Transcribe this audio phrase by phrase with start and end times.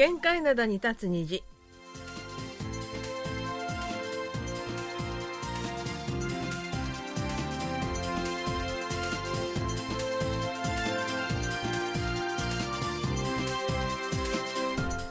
[0.00, 1.44] 限界灘に立つ虹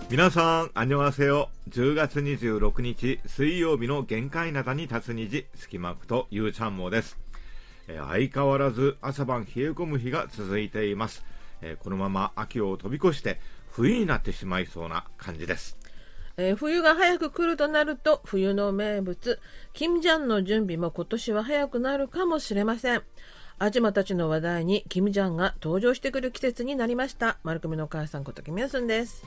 [0.10, 1.52] 皆さん、あにょはせよ。
[1.70, 7.20] 10月26日水曜日の限界灘に立つ虹、隙間区とゆうちゃんもです。
[7.88, 11.24] えー相変わらず朝晩冷え込む日が続いています。
[11.62, 13.40] えーこのまま秋を飛び越して
[13.72, 15.78] 冬になってしまいそうな感じです。
[16.38, 19.40] えー冬が早く来るとなると冬の名物
[19.74, 23.04] 金ジャンの準備も今年は早くなるかもしれません。
[23.62, 27.40] アジマたちの話題にキム・ジャンが登場してくる季節になりました。
[27.44, 29.26] 丸組のお母さんことキム・ヤスンです。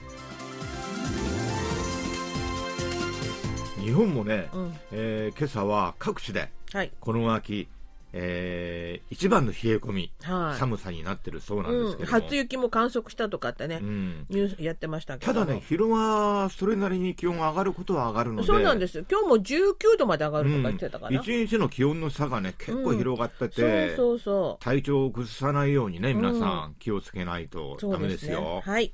[3.79, 4.74] 日本もね、うん。
[4.93, 6.93] えー今朝は各地ではい。
[6.98, 7.68] この秋、
[8.12, 10.59] えー一番の冷え込み、はい。
[10.59, 14.27] 寒さになってるそうなんですうん、けども、初雪も観測したとかってね、うん。
[14.29, 18.46] ニュースやってましたけどただね、昼間それなりに気温が上がることは上がるので。
[18.46, 19.05] そうなんですよ。
[19.10, 24.65] 今日も19度まで上がるとか言ってたかな、一日の気温の差がね結構広がってて、そうそうそう。
[24.65, 28.63] 体調を崩さないようにね皆さん気をつけないとダメですよ。
[28.65, 28.93] はい。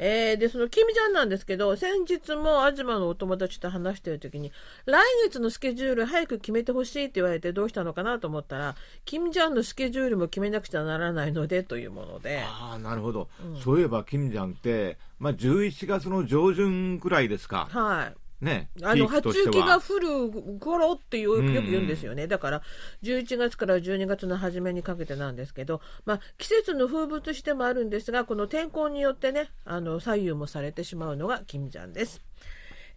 [0.00, 4.52] えーで、その、キムちゃんなんですけど、先日も東のお友達と話してる時に、
[4.86, 13.28] 来月のスケジュール早く決めてほしいって言われてどうしたのかなと思ったら、キムちゃんのスケジュールも決めなくちゃならないのでというもので、ああなるほど、
[13.62, 18.27] そういえば金ちゃんって、まあ、11月の上旬くらいですか、はい。
[18.40, 19.36] ね、あの、初。
[19.36, 22.26] 雪が降る頃ってよよく言うんですよね。
[22.26, 22.62] だから、
[23.02, 32.20] 11月から12月の初めにかけてなんですけど、まあ、季節の風物詩でもあるんですが、この天候によってね、あの、左右もされてしまうのが金ちゃんです。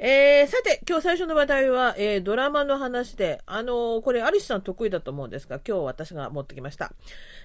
[0.04, 6.92] えーさて、今日最初の話題は、えードラマの話で、あのーこれ、アリスさん得意だと思うんですが、今日私が持ってきました。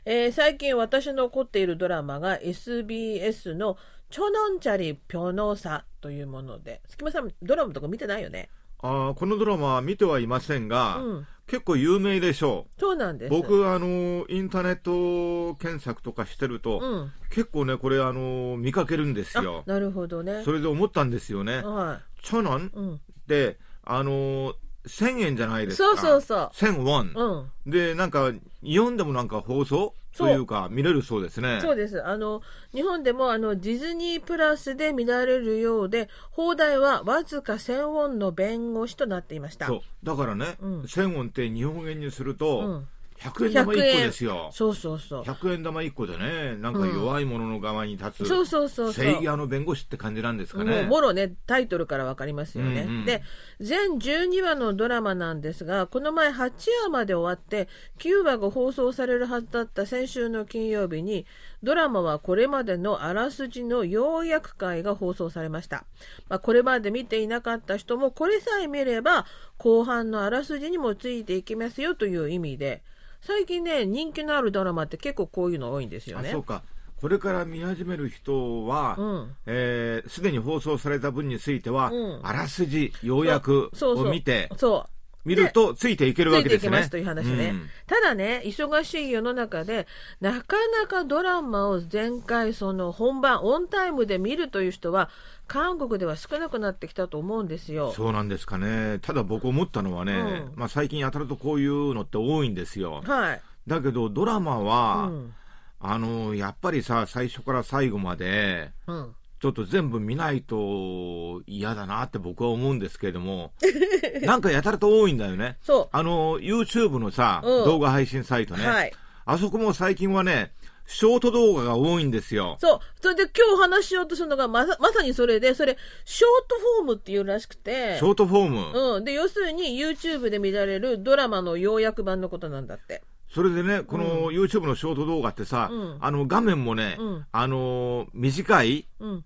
[0.06, 3.76] えー最近私の凝っているドラマが SBS の
[4.08, 8.48] チョノンチャリピョノサというもので、隙間さん、ドラマとか見てないよね？
[8.78, 13.34] あーこのドラマは見てはいませんが、うん結構有名でしょそうなんです。
[13.34, 13.40] う。
[13.40, 17.12] 僕、あの、インターネット検索とかしてると、うん。
[17.30, 19.62] 結構ね、これ、あの、見かけるんですあよ、。
[19.66, 20.42] なるほどね。
[20.44, 21.62] それで思ったんですよね。
[21.62, 22.96] はチョノン？
[22.96, 24.54] って、あの、
[24.88, 25.84] 1000円じゃないですか。
[25.84, 27.12] そうそうそう1000ウォン。
[27.14, 27.70] うん。
[27.70, 28.32] で、なんか、
[28.64, 29.94] 日本でもなんか放送？
[30.16, 31.59] というか、見れるそうですね。
[31.60, 32.04] そうです。
[32.04, 32.43] あの、
[32.75, 39.66] 日本でもあの、ディズニープラスで見られるようで、放題はわずか1000ウォンの弁護士となっていました。
[39.66, 39.81] そう。
[40.03, 42.88] だからね、うん1000ウォンって日本円にすると、うん
[43.19, 44.50] 100円玉1個ですよ。
[44.53, 45.22] そうそうそう。
[45.22, 49.04] 100円玉1個でね、なんか弱い者の側に立つ、そうそうそうそう。
[49.04, 50.82] 正義派の弁護士って感じなんですかもうね。
[50.82, 52.82] もろね、タイトルからわかりますよね。
[52.82, 53.22] うんうんで、
[53.60, 56.50] 全12話のドラマなんですが、この前8
[56.84, 57.69] 話まで終わって、
[57.99, 61.26] 9話が放送されるはずだった先週の金曜日に、
[61.62, 65.84] ドラマはこれまでのあらすじの要約会が放送されました。
[66.28, 69.26] まあ、これまで見ていなかった人も、これさえ見れば、
[69.59, 72.82] 後半のあらすじにもついていきますよという意味で、
[73.21, 76.44] 最近ね、人気のあるドラマって結構こういうの多いんですよねあそう。
[76.44, 76.62] か。
[77.00, 84.95] これから見始める人は、うんえーすでに放送された分については、うんあらすじ、要約そうそうを見て、そう。
[85.26, 86.59] 見るとついていけるつわけですね。
[86.59, 89.87] いていきますという話ね、うんただね忙しい世の中で
[90.20, 95.09] なかなかドラマを前回その本番オンタイムで見るという人は
[95.47, 97.92] 韓国では少なくなってきたと思うんですよ。
[97.92, 98.98] そうなんですかね。
[99.00, 103.03] ただ僕思ったのはね、うんまあ最近やたらとこういうのって多いんですよ。
[103.04, 105.32] はい、だけどドラマうは、ん
[105.78, 113.52] あの、やっぱりさ、最初から最後まで、うん、ちょっと全部見ないと嫌だなって僕は思うんですけれども、
[114.22, 115.58] なんかやたらと多いんだよね。
[115.62, 118.92] そあの、YouTube のさ、うん動画配信サイトう、ね、はい、
[119.25, 120.52] あそこも最近はね、
[120.86, 122.56] ショート動画が多いんですよ。
[122.60, 128.94] そうそれで今日お話ししようとするのがまさまさにそれでそれショートフォームっていうらしくてショートフォーム？
[128.96, 133.02] うん、で要するに YouTube で見られるドラマの要約版のことなんだって。
[133.28, 135.99] それでね、この YouTube のショート動画ってさ、うん。
[136.00, 137.26] あの画面もね、うん。
[137.31, 139.25] あの短いうん。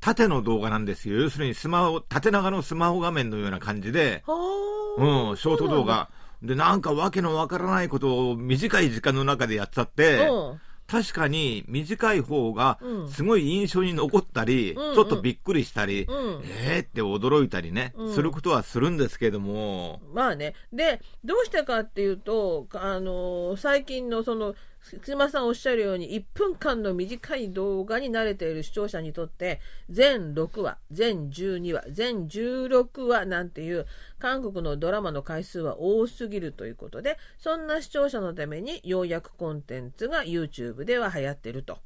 [0.00, 1.16] 縦の動画なんですよ。
[1.18, 4.34] 要するにスマホ、縦長のスマホ画面のような感じで、は
[4.98, 6.10] あうん、ショート動画。
[6.42, 13.08] で、なんかわけのわからないことを短い時間の中でやっちゃって、うん確かに短い方がうん。
[13.08, 14.94] すごい印象に残ったり、うんうん。
[14.94, 16.42] ちょっとびっくりしたり、うん。
[16.66, 18.14] えーって驚いたりね、うん。
[18.14, 20.54] することはするんですけども、まあね。
[20.72, 24.54] で、どうしたかっていうと、あの最近のその、
[25.02, 33.86] すまさんおっしゃるように、1分間の短い動画に慣れている視聴者にとって、全6話、全12話、全16話なんていう、
[34.18, 41.78] 韓国のドラマの回数は多すぎるということで、そんな視聴者のために、要約コンテンツが YouTube では流行ってると。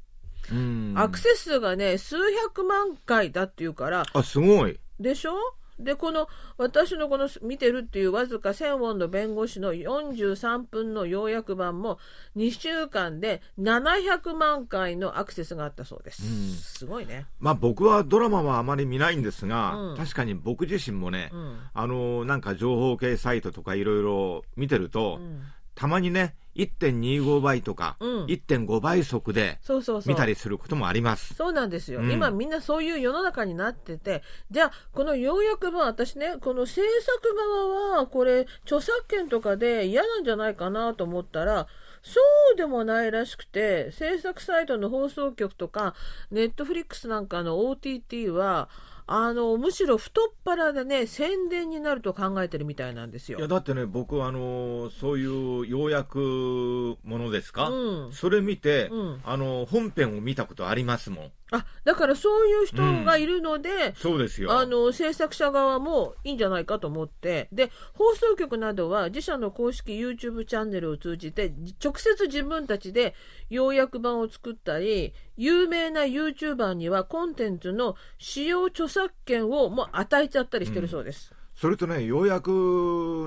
[0.51, 4.77] うんアクセス数がね、数百万回だっていうから、あ、すごい。
[4.99, 5.35] でしょ？
[5.79, 6.27] で、この、
[6.57, 11.99] 私のこの見てるっていうわずか1000ウォンの弁護士の43分の要約版も
[12.35, 16.23] 2週間で700万回のアクセスがあったそうです。
[16.23, 16.49] うん
[16.79, 17.25] すごいね。
[17.39, 21.59] まあ僕はドラマはあまり見ないんですが、うん確かに僕自身もね、うん。
[21.73, 25.41] あのなんか情報系サイトとかいろいろ見てると、うん
[25.79, 30.13] たまにね、1.25倍とか、うん1.5倍速でそうそうそう。
[30.13, 31.33] 見たりすることもあります。
[31.35, 34.21] そうなんですよ、うん今みんなそういう世の中になってて
[34.51, 41.67] じゃあこの要約版私ねこの制作側はこれ著作権とかで嫌なんじゃないかなと思ったら
[42.01, 42.19] そ
[42.53, 45.93] うでもないらしくて制作サイトの放送局とか
[46.29, 48.67] ネットフリックスなんかの OTT は
[49.11, 53.47] あのむしろ太っ腹でね宣伝になると考えてるみたいなんですよいや。
[53.47, 61.31] だってね、僕、あのそういう要約ものですか、うんそれ見て、うんあの本編を見たことありますもん。
[61.51, 64.51] あだからそういう人がいるので、そうですよ。
[64.57, 71.51] あの制作者側もいいんじゃないかと思ってで放送局などは自社の公式 YouTube チャンネルを通じて
[71.83, 73.15] 直接自分たちで
[73.49, 81.33] 要約版を作ったり有名な YouTuber にはコンテンツの使用著作権をもう与えちゃったりしてるそうです。
[81.55, 82.49] それとね、要約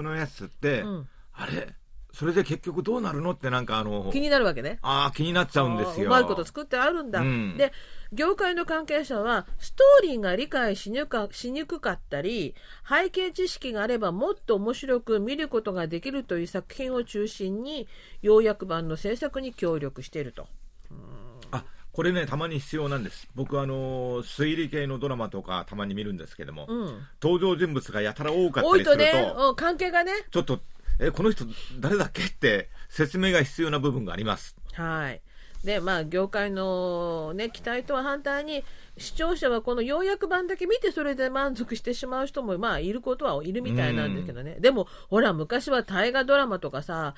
[0.02, 1.74] のやつって、うんあれ？
[2.12, 4.78] それで結局どうなるのってなんかあの、気になるわけね。
[4.82, 6.08] ああ、気になっちゃうんですよ。
[6.08, 7.72] うまいこと作ってあるんだ、うんで
[8.12, 12.54] 業界の関係者はストーリーが理解しにくかしにくかったり
[12.86, 17.88] 背景知識があればもっと面白く見ることができるという作品を中心に
[18.20, 20.46] 要約版の制作に協力していると。
[20.90, 20.94] あ
[21.92, 23.28] これね、たまに必要なんです。
[23.34, 30.60] 僕、あの推理系のドラマとかたまに見るんですけども、うん、登場人物がやたら多かったりすると、ね、うん、関係がねちょっと、
[30.98, 31.44] え、この人
[31.80, 34.56] 誰だっけって説明が必要な部分があります。
[34.72, 35.20] はい。
[35.64, 38.64] で、まあ、業界のね、期待とは反対に、
[38.98, 44.56] 視聴者はこの要約版だけ見て、それで満足してしまう人も、まあ、いることはいるみたいなんですけどね。
[44.58, 47.14] でも、ほら、昔は大河ドラマとかさ、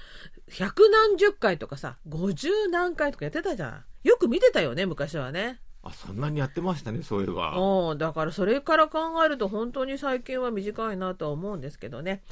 [0.50, 3.84] 百何十回とかさ、五十何回とかやってたじゃん。
[4.04, 5.60] よく見てたよね、昔はね。
[5.82, 7.56] あ、そんなにやってましたね、そういえば。
[7.58, 12.22] うん、だからそれから考えると本当に最近は短いなとは思うんですけどね。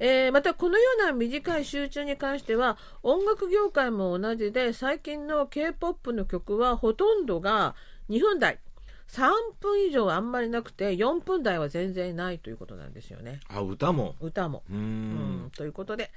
[0.00, 7.76] えーまたこのような短い集中に関しては音楽業界も同じで最近の K-POP の曲はほとんどが
[8.10, 8.58] 2分台
[9.08, 9.30] 3
[9.60, 14.16] 分以上あんまりなくて4分台は全然ないということなんですよねあ、歌も。
[14.20, 14.64] 歌も。
[14.68, 15.52] うん。
[15.56, 16.10] ということで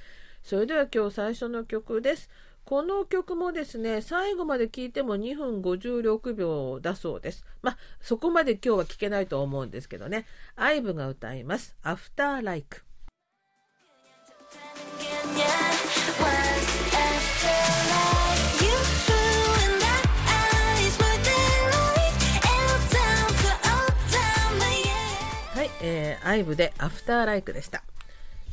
[0.43, 2.29] それでは今日最初の曲です。
[2.67, 7.45] この曲もですね最後まで聴いても2分56秒だそうです。
[7.61, 10.25] まあそこまで今日は聴けないと思うんですけどね
[10.57, 12.83] IVE が歌います「After Like」
[25.55, 27.81] はい、えー、IVE で「After Like」でした。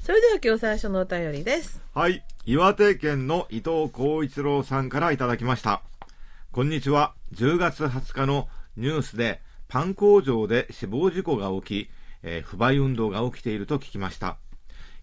[0.04, 1.82] それでは今日最初のお便りです。
[1.92, 2.22] はい。
[2.46, 5.80] 岩手県の伊藤光一郎さんからいただきました。
[6.52, 7.14] こんにちは。
[7.32, 11.90] 10月20日のニュースでパン工場で死亡事故が起き、
[12.22, 14.36] えー不買運動が起きていると聞きました。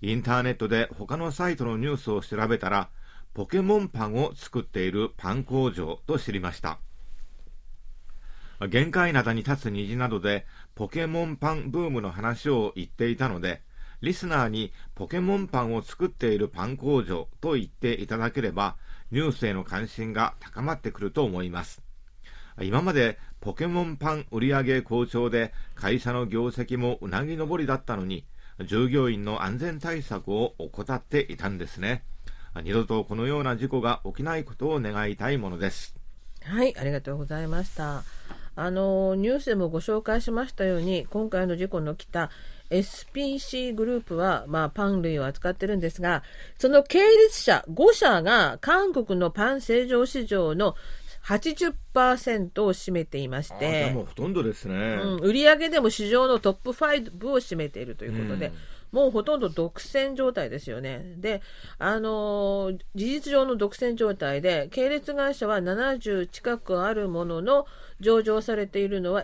[0.01, 2.89] インターネットで他のサイトのニュースを調べたら、
[3.33, 6.77] ポケモンパンを作っているパン工場と知りました。
[8.69, 10.45] 限界灘に立つ虹などで
[10.75, 13.63] ポケモンパンブームの話を言っていたので、
[14.01, 18.75] リスナーにポケモンパンを作っているパン工場と言っていただければ、
[19.11, 21.81] ニュースへの関心が高まってくると思います。
[22.61, 28.25] 今までポケモンパン売上好調で会社の業績もうなぎ登りだったのに、
[28.65, 32.03] 従業員の安全対策を怠っていたんですね。
[32.63, 35.95] 二度とこのような事故が起きないことを願いたいものです。
[36.43, 38.03] はい、ありがとうございました。
[38.55, 42.29] あのニュースでもご紹介しましたように、今回の事故の起きた
[42.71, 46.23] SPC グループは、まあ、パン類を扱ってるんですが、
[46.57, 50.75] その系列社5社が韓国のパン製造市場の
[51.25, 54.75] 80%を占めていましあて、でもほとんどですね。
[54.75, 58.53] うん、売上でも市場のトップ5を占めているということで、うん
[58.91, 61.15] もうほとんど独占状態ですよね。
[61.17, 61.41] で、
[61.79, 67.65] あのー事実上の独占状態で、系列会社は70近くあるものの、
[68.01, 69.23] 上場されているのは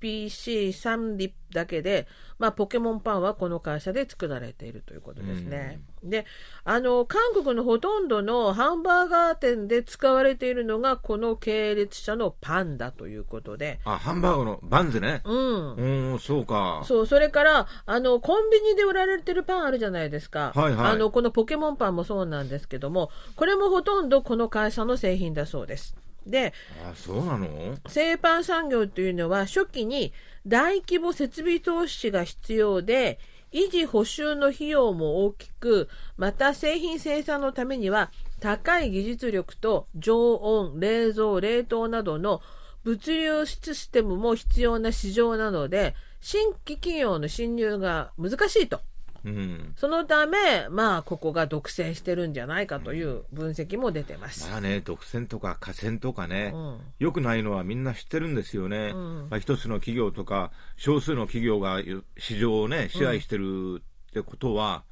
[0.00, 2.06] SPC3 リだけで、
[2.38, 5.80] まあ、ポケモンパンはこの会社で作られているということですね。
[6.02, 6.26] で、
[6.64, 15.22] あの、韓国のほとんどのハンバーガー店で使われているのが、この系列社のパンだということで、あ、ハンバーグのバンズね。
[15.24, 15.74] うん。
[15.74, 16.82] うーん、そうか。
[16.84, 20.52] そう、それから、あの、コンビニで売られてるパンあるじゃないですか。
[20.54, 25.96] はいはいあの、このポケモンパンもそうなんですけども、これもほとんどこの会社の製品だそうです。
[26.26, 26.52] で、
[26.84, 27.76] あそうなの？
[27.88, 30.12] 製パン産業というのは初期に
[30.46, 33.18] 大規模設備投資が必要で、
[33.52, 42.42] 維持補修の費用も大きく、また製品生産のためには高い技術力と常温、冷蔵、冷凍などの
[42.84, 48.80] 物流システムも必要な市場なので、新規企業の侵入が難しいと。
[49.26, 49.72] うん。
[49.76, 54.48] そのため、まあ、ここが独占してるんじゃないかという分析も出てます。
[54.48, 58.92] まあね、独占とか河川とかね、うん良くないのはみんな知ってるんですよね。
[58.94, 61.80] うんまあ、一つの企業とか、少数の企業が
[62.16, 64.84] 市場をね、支配してるってことは、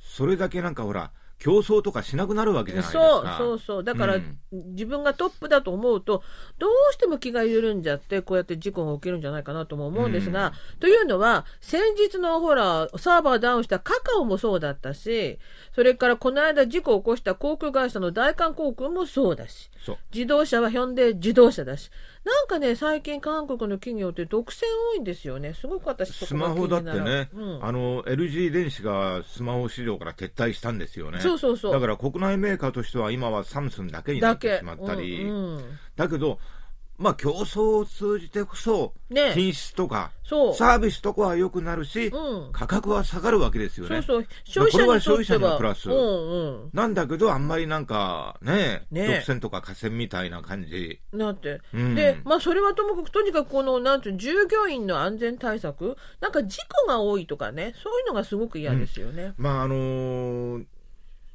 [0.00, 3.36] それだけなんかほら、競争とかしなくなるわけじゃないですそうか。
[3.36, 6.22] そうそうだから、うん自分がトップだと思うと
[6.58, 15.38] どうしても気が緩んじゃってこうやって事故が起きるんじゃないかなとも思うんですが、というのは先日のほらサーバーダウンしたカカオもそうだったし
[15.74, 19.70] それからこの間事故を起こした航空会社の大韓航空もそうだし。
[20.14, 21.90] 自動車はヒョンデ自動車だし
[22.24, 24.60] なんかね最近韓国の企業って独占
[24.92, 25.54] 多いんですよね。
[25.54, 27.64] すごく私スマホだってね、うん。
[27.64, 31.20] あの LG 電子がスマホ市場から撤退したんですよね。
[31.20, 31.72] そうそうそう。
[31.72, 35.64] だから国内メーカーとしては今はサムスンだけになってしまったり、うんうん。
[35.96, 36.38] だけど、
[37.02, 40.54] まあ競争を通じてこそ、ね品質とかそう。
[40.54, 42.52] サービスとかは良くなるし、うん。
[42.52, 44.00] 価格は下がるわけですよね。
[44.02, 44.26] そうそう。
[44.44, 45.90] 消費者にとってこれは消費者にプラス。
[45.90, 46.70] うんうん。
[46.72, 51.00] なんだけど、あんまりなんかね、ね独占とか河川みたいな感じ。
[51.12, 51.94] なって、うん。
[51.94, 59.34] で、まあ、それはともかく、とにかくこの、なんていうの従業員の安全対策、なんか事故が多いとかね、そういうのがすごく嫌ですよね。
[59.36, 60.64] まああのー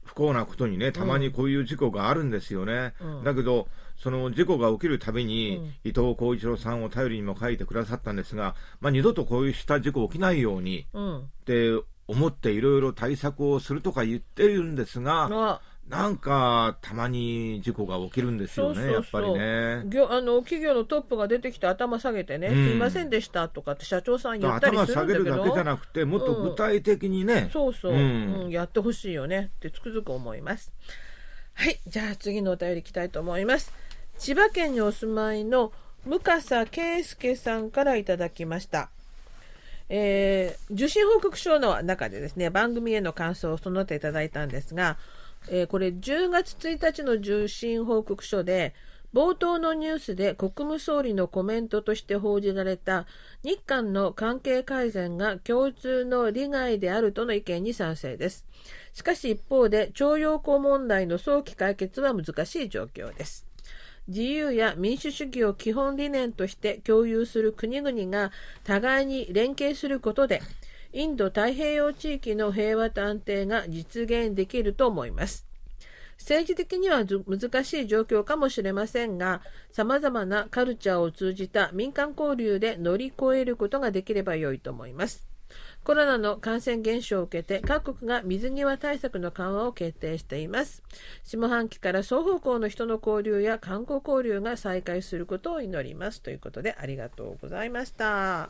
[0.08, 2.94] 不幸なことにね、たまにこういう事故があるんですよね。
[3.02, 3.24] うん。
[3.26, 5.66] だけど、その事故が起きるたびに、うん。
[5.84, 11.18] 伊藤浩一郎さんを頼りにも書いてくださったんですが、まあ、二度とこういうした事故起きないようにうん。
[11.20, 11.72] って
[12.08, 15.62] 思っていろいろ対策をするとか言ってるんですが、あ。
[15.90, 19.22] なんかたまに事故が起きるんですよね、そうそうそう。
[19.24, 19.84] やっぱりね。
[19.90, 22.68] 業あの企業のトップが出てきて頭下げてね、うん。
[22.68, 25.24] すいませんでしたとかって社長さん言ったり頭下するんだけど。
[25.24, 30.74] げるだけじゃなくて、もっと具体的にね、そうそう、ううんんやってほしいよねってつくづく思います。
[31.54, 33.74] はい、じゃあ次のお便りいきたいと思います。
[34.18, 35.72] 千葉県にお住まいの
[36.06, 38.90] 向笠圭介さんからいただきました。
[39.90, 44.98] えー受信報告書の中でですね、番組への感想をその他いただいたんですが、
[45.50, 48.74] えーこれ10月1日の受信報告書で、
[49.14, 53.06] 冒頭のニュースで国務総理のコメントとして報じられた
[53.44, 58.46] 日韓の関係改善が共通の利害であるとの意見に賛成です。
[58.94, 63.47] しかし一方で徴用工問題の早期解決は難しい状況です。
[64.08, 68.32] 自由や民主主義を基本理念として共有する国々が
[68.64, 70.42] 互いに連携することで、
[70.94, 75.46] インド太平洋地域の平和と安定が実現できると思います。
[76.18, 85.28] 政治的には難しい状況かもしれませんが、様々なカルチャーを通じた民間交流で乗り越えることができれば良いと思います。
[85.84, 90.84] コロナの感染減少を受けて各国が水際対策の緩和を決定しています。
[91.24, 96.22] 下半期から双方向の人の交流や観光交流が再開することを祈ります。
[96.22, 98.06] ということでありがとうございました。
[98.08, 98.50] は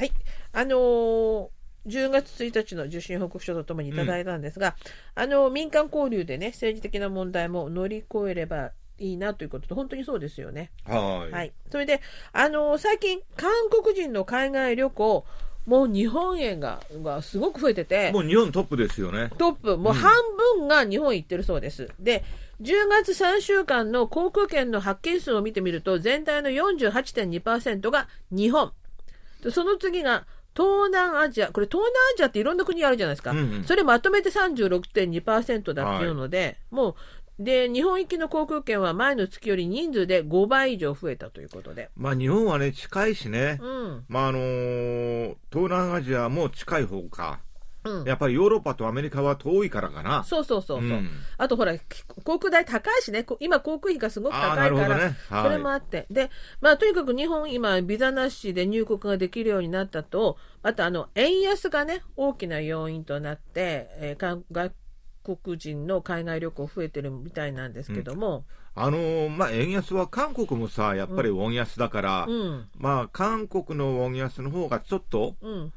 [0.00, 0.10] い。
[0.52, 1.48] あのー
[1.86, 4.74] 10月1日の受信報告書とともにいただいたんですが、
[5.14, 10.70] あの民間交流でね政治的な問題も乗り越えればいいなということで本当にそうですよね。
[10.84, 11.32] はい。
[11.32, 12.00] はい、それで、
[12.32, 15.26] あの最近、韓国人の海外旅行、
[15.66, 19.30] もう日本円ががすごく増えてて、もう日本トップですよね。
[19.36, 20.12] トップ、もう半
[20.58, 21.90] 分が日本行ってるそうです。
[21.98, 22.24] で、
[22.62, 28.72] 10月3週間の航空券の発券数を見てみると、全体の48.2%が日本。
[29.42, 30.24] でその次が
[30.56, 33.32] 東南アジア、これ東南アジアっていろんな国あるじゃないですか。
[33.32, 36.94] うんうんそれまとめて36.2%だっていうので、もう、
[37.38, 41.90] で、日本行きの航空券は前の月より人数で5倍以上増えたということで。
[41.94, 43.58] まあ日本はね、近いしね。
[43.60, 44.04] うん。
[44.08, 47.40] まああのー東南アジアも近い方か。
[47.84, 48.04] うん。
[48.04, 50.24] やっぱりヨーロッパとアメリカは遠いからかな。
[50.24, 50.88] そうそうそうそう。
[50.88, 51.74] うんあとほら、
[52.24, 56.06] 航空代高いしね、こ今航空費がすごく高いから、ねはいそれもあって。
[56.10, 56.30] で、
[56.62, 64.72] まあとにかく日本今、ビザなしで入国ができるようになったと、あとあの、円安がね、大きな要因となって、えーか外
[65.26, 68.44] 国人の海外旅行増えてるみたいなんですけども、
[68.76, 75.72] あのーまあ円安は韓国もさ、やっぱりウォン安だから、うん、まあ韓国のウォン安の方がちょっと、うん、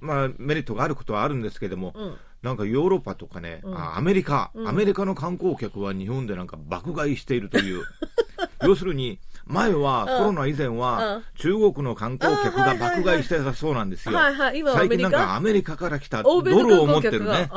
[0.00, 2.16] まあメリットがあることはあるんですけども、うん。
[2.40, 3.76] なんかヨーロッパとかね、うん。
[3.76, 4.68] あアメリカ、うん。
[4.68, 7.82] アメリカの観光客は日本でなんか爆買いしているという。
[8.62, 9.18] 要するに、
[9.48, 14.14] 前は、コロナ以前は、中国の観光客が爆買いしてたそうなんですよ。
[14.14, 15.78] はいはい、今最近なんかアメリカ？
[15.78, 17.50] から来たドルを持ってるね、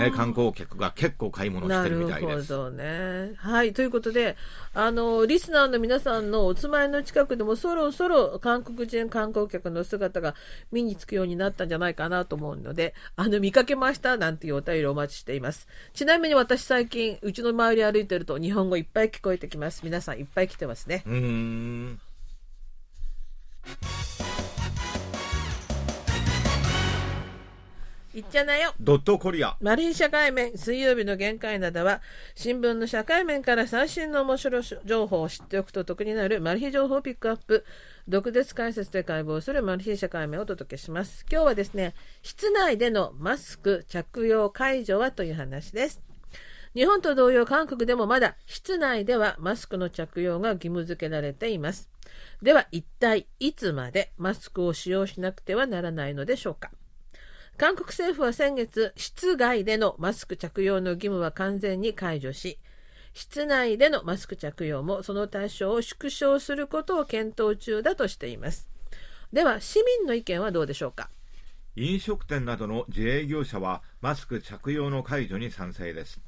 [0.00, 2.50] え観光客が結構買い物してるみたいです。
[2.50, 3.32] なるほどね。
[3.36, 4.36] はい、ということで、
[4.78, 10.34] あの、リスナーの皆さんのお住まいの近くでもそろそろ韓国人観光客の姿が
[10.70, 14.18] 見につくようになったんじゃないかなと思うので、あの、見かけました？
[14.18, 15.66] なんていうお便りお待ちしています。
[15.94, 19.80] ちなみに私最近、うちの周り歩いてると日本語いっぱい聞こえてきます。
[19.82, 21.02] 皆さんいっぱい来てますね。
[21.06, 21.98] うん。
[28.16, 28.72] いっちゃなよ。
[28.80, 29.58] ドットコリア。
[29.60, 32.00] マリン社会面、水曜日の限界などは、
[32.34, 37.66] 新聞の社会面から最新の面白い情報を知っておくと得になるマル秘情報をピックアップ。
[38.08, 41.26] 毒舌解説で解剖するマル秘社会面をお届けします。
[41.30, 46.00] 今日はですね、室内でのマスク着用解除はという話です。
[46.74, 51.90] 日本と同様韓国でもまだ室内ではマスクの着用が義務付けられています。
[52.40, 56.70] では一体いつまでマスクを使用しなくてはならないのでしょうか
[57.58, 62.58] 韓国政府は先月、室外でのマスク着用の義務は完全に解除し、
[63.14, 68.68] 室内でのマスク着用もその対象を縮小することを検討中だとしています。
[69.32, 71.08] では、市民の意見はどうでしょうか？
[71.76, 76.20] 飲食店などの自営業者はマスク着用の解除に賛成です。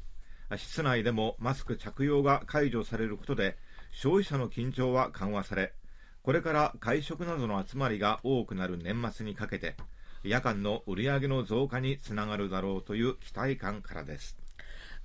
[0.56, 3.58] 室内でもマスク着用が解除されることで
[3.92, 5.75] 消費者の緊張は緩和され
[6.23, 9.76] これから会食などの集まりが多くなる年末にかけて
[10.22, 14.37] 夜間の売上の増加につながるだろうという期待感からです。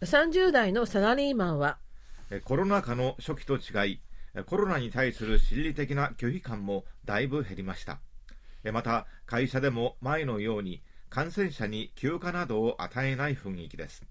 [0.02, 1.78] 30代のサラリーマンは
[2.44, 4.00] コロナ禍の初期と違い
[4.46, 8.00] コロナに対する心理的な拒否感もだいぶ減りました。
[8.72, 14.04] また会社でも前のように感染者に休暇などを与えない雰囲気です。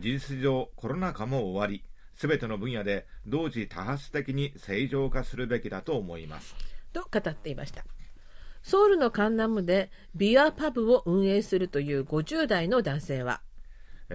[0.00, 1.84] 事実上コロナ禍も終わり
[2.14, 6.54] すべての分野で同時多発的に正常化するべきだと思います。
[6.92, 7.84] と語っていました
[8.62, 13.40] ソウルのカンナムでビアパブを運営するという50代の男性は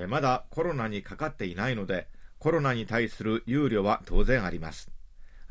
[0.08, 2.08] まだコロナにかかっていないので
[2.40, 4.90] コロナに対する憂慮は当然あります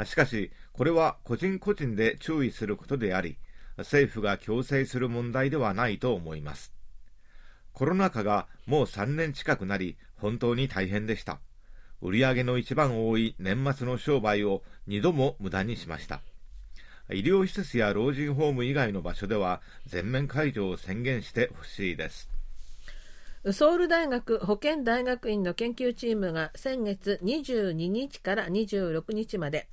[0.04, 3.38] しかしこれは個人個人で注意することであり
[3.78, 6.74] 政府が強制する問題ではないと思います
[7.74, 11.40] コロナ禍がもう3年近くなり本当に大変でした。
[12.00, 16.20] 売上の一番多い年末の商売を2度も無駄にしました。
[17.10, 22.30] 医療施設や老人ホーム以外の場所では全面解除を宣言してほしいです。
[23.52, 29.68] ソウル大学保健大学院の研究チームが先月22日から26日まで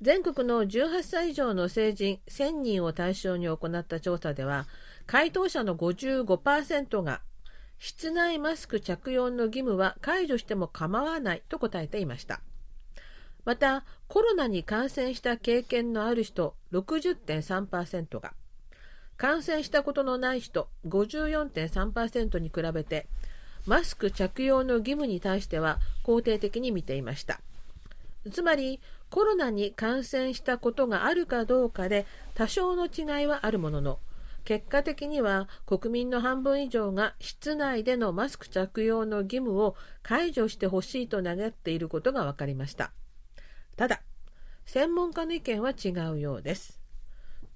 [0.00, 4.66] 全国の18歳以上の成人1000人を対象に行った調査では
[5.06, 7.20] 回答者の55%が
[7.78, 12.40] 室内マスク着用の義務は解除しても構わないと答えていました。
[13.44, 18.34] また、コロナに感染した経験のある人60.3%が、
[19.16, 23.06] 感染したことのない人54.3%に比べて、
[23.66, 27.40] マスク着用の義務に対しては肯定的に見ていました。
[28.30, 33.98] つまり、コロナに感染したことがあるかどうかで多少の違いはあるものの、
[34.44, 42.92] 結果的には国民の半分以上が室内でのマスク着用の義務を解除してほしいと願っていることが分かりました
[43.76, 44.02] ただ
[44.64, 46.80] 専門家の意見は違うようです。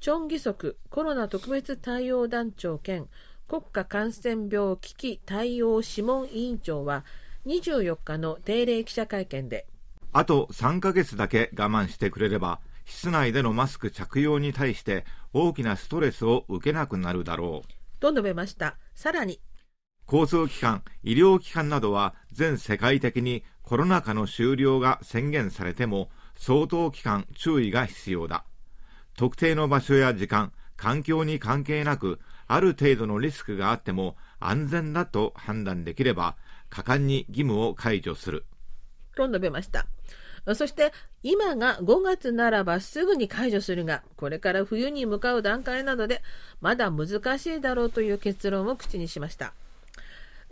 [0.00, 3.08] チョン・ギソクコロナ特別対応団長兼
[3.48, 7.04] 国家感染病危機対応諮問委員長は
[7.46, 9.66] 24日の定例記者会見で
[10.12, 18.00] あと3ヶ月だけ我慢してくれれば室内でのマスク着用に対して大きなストレスを受けなくなるだろう。
[18.00, 18.76] と述べました。
[18.94, 19.40] さらに
[20.10, 28.44] 交通機関医療機関などは全世界的にコロナ禍の終了が宣言されても相当期間注意が必要だ。
[29.16, 36.36] 特定の場所や時間環境に関係なくある程度のリスクがあっても安全だと判断できれば
[36.70, 38.46] 果敢に義務を解除する。
[39.16, 39.86] と述べました。
[40.54, 40.92] そして
[41.24, 46.22] 今が5月ならばすぐに解除するが、これから冬に向かう段階などで
[46.60, 49.54] まだ難しいだろうという結論を口にしました。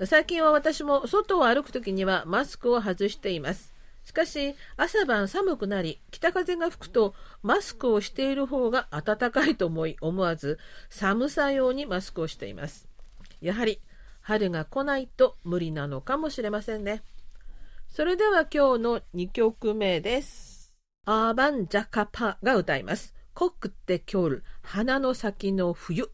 [0.03, 3.73] 最近は私も外を歩くときにはマスクを外しています。
[4.05, 10.59] しかし朝晩寒くなり北風が吹くとマスクをしている方が暖かいと思い思わず
[10.91, 12.89] 寒さ用にマスクをしています。
[13.41, 13.81] やはり
[14.21, 17.03] 春が来ないと無理なのかもしれませんね。
[17.89, 20.77] それでは今日の2曲目です。
[21.07, 23.15] アーバン・ジャカパが歌います。
[23.33, 26.11] コックってキョル、花の先の冬。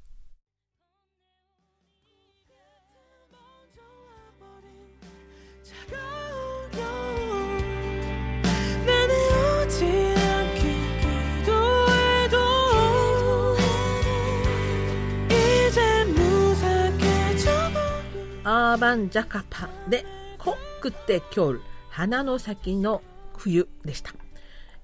[18.81, 20.07] マンジャカパで
[20.39, 23.03] コックテキョル花の先の
[23.37, 24.15] 冬でした。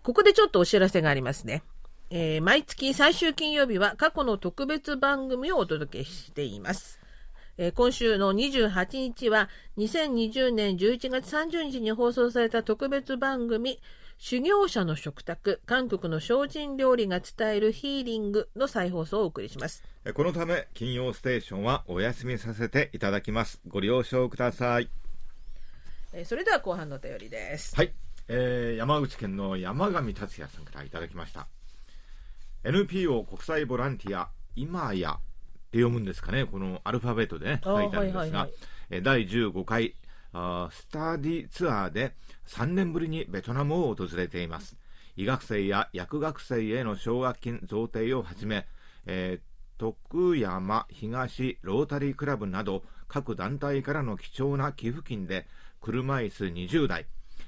[0.02, 1.62] ここでちょっとお知らせがありますね。
[2.11, 7.00] えー、毎月最終金曜日は過去の特別番組をお届けしています。
[7.56, 13.80] えー、今週の28日は2020年11月30日に放送された特別番組
[14.18, 19.85] 修行者の食卓韓国の精進料理が伝えるヒーリングの再放送をお送りします。
[20.14, 23.61] このため金曜ステーションはお休みさせていただきます。
[23.68, 24.88] ご了承ください、
[26.12, 27.76] えー、それでは後半のお便りです。
[27.76, 27.92] はい、
[28.29, 31.46] えー、山口県の山上達也さんからいただきました。
[32.64, 35.14] NPO 国際ボランティア今やっ
[35.70, 36.46] て読むんですかね。
[36.46, 38.50] このアルファベットでね書いてあるんですが、はいはい
[38.92, 40.06] はい、第15回あ
[40.70, 42.14] スタディツアーで
[42.46, 44.77] 3年ぶりにベトナムを訪れています
[45.16, 48.66] 医学生や薬学生への奨学金贈呈をはじめ、
[49.07, 55.46] えー、徳山東ロータリークラブなど各団体からの貴重な寄付金で
[55.81, 57.07] 車椅子20台、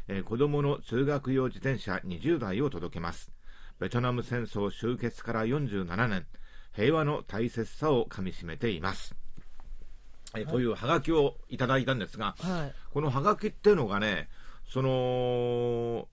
[0.09, 3.31] えー、子供の通学用自転車20台を届けます
[3.79, 6.27] ベトナム戦争終結から47年
[6.74, 9.27] 平和の大切さをかみしめています。
[10.40, 14.29] えというはがきをいただいたんですが、はい、このはがきっていうのがね、
[14.68, 16.09] その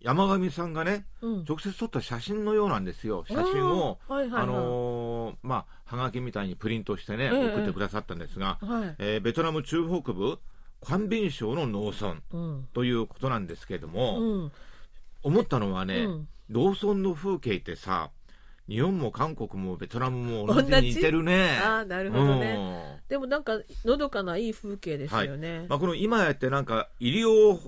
[0.00, 10.38] 山上さんがね、うん、直接撮った写真のようなんですよ、写真を、はいはいはい、あのー、まあ、はがきみたいにプリントしてね、えー、送ってくださったんですが、はい、えー、ベトナム中北部、
[10.82, 12.16] カンビン省の農村
[12.72, 14.52] ということなんですけれども、うん、
[15.22, 16.28] 思ったのはね、うん。
[16.50, 18.10] 農村の風景ってさ
[18.70, 21.58] 日本も韓国もベトナムも同じに似てるね。
[21.60, 23.08] ああ、なるほどね、うん。
[23.08, 25.58] でもなんか、のどかないい風景ですよね。
[25.58, 27.58] はい、まあ、この今やってなんか、医療、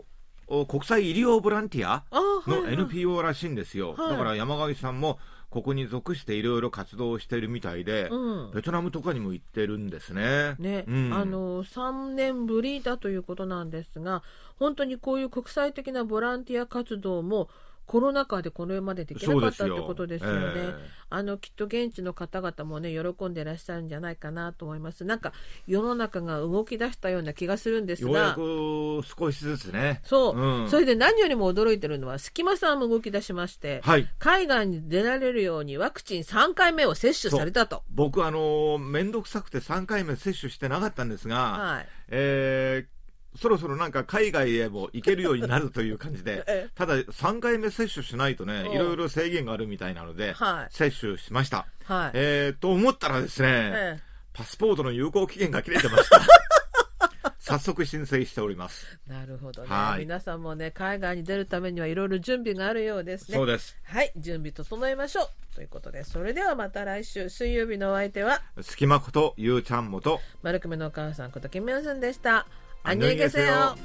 [0.66, 2.04] 国際医療ボランティア
[2.46, 3.94] の NPO らしいんですよ。
[3.94, 5.18] はいはい、だから山上さんも、
[5.50, 10.54] ここに属していろいろ活動しているみたいで、うん、ベトナムとかにも行ってるんですね。
[10.58, 14.22] ね、うん、あの3年ぶりだということなんですが、
[14.56, 17.50] 本当にこういう国際的なボランティア活動も
[17.86, 20.38] コロナ禍でこれまでできなかったってことですよね。
[20.38, 20.74] えー、
[21.10, 25.04] あのきっと現地の方々もね喜んでらっしゃるんじゃないかなと思います。
[25.04, 25.32] なんか
[25.66, 30.00] 世の中が動き出したような気がするんですが、ようやく少しずつね。
[30.04, 37.82] そう、うん、それで何よりも驚いてるのは隙間さんも動き出しまして、はい、海外に出られるようにワクチン3回目を接種されたと。
[37.90, 43.01] 僕あの面倒くさくて3回目接種してなかったんですが、はい、えー
[43.36, 51.66] そろそろなんか海外へも行けるようになるという感じで、 ただ3回目接種しないとね、いろいろ制限があるみたいなので、はい、接種しました。
[51.84, 56.20] はい、えー、と思ったらですね、ええ、パスポートの有効期限が切れてました。
[57.38, 58.86] 早速申請しております。
[59.06, 59.68] なるほどね。
[59.68, 63.36] はい、皆さんもね、海外に出るためにはいろいろ準備があるようですね。
[63.36, 63.76] そうです。
[63.82, 65.54] はい、準備整えましょう。
[65.54, 72.46] ということで、それではまた来週、水曜日のお相手は、隙間ことゆうちゃんもと、丸くめのお母さんことキムヨスンでした。
[72.83, 73.75] 안녕히 계세요.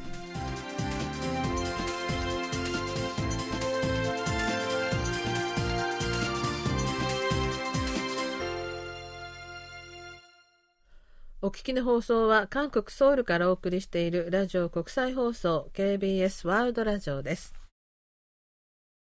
[11.45, 17.56] 오聞きの放送は韓国ソウルからお送りしているラジオ国際放送 KBS ワールドラジオです。